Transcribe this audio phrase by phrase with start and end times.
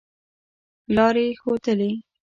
[0.95, 1.91] لاري ښودلې.